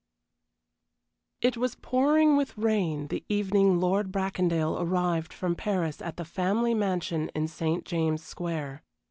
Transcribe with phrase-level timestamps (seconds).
[1.43, 6.25] XVI It was pouring with rain the evening Lord Bracondale arrived from Paris at the
[6.25, 7.85] family mansion in St.
[7.85, 8.81] James's Square.